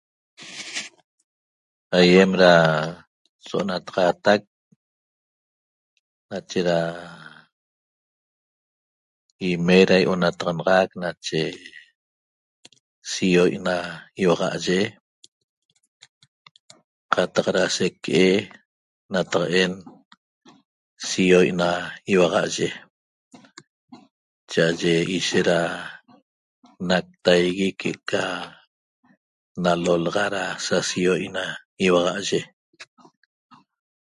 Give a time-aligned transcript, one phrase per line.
[1.99, 2.53] Aiem da
[3.47, 4.41] sonataxataq
[6.29, 6.79] nache da
[9.51, 11.41] ime da yontaxanaxac nache
[13.11, 13.77] si'o na
[14.23, 14.79] ioxaye
[17.13, 18.49] cataq se quee'
[19.13, 19.73] nataqa'en
[21.07, 21.69] sioo na
[22.13, 22.67] ihuaxaye
[24.51, 25.59] chaye ishet da
[26.87, 28.23] nataegui que ca
[29.63, 31.43] lalolaxa nache sioo na
[31.85, 32.43] ihuayee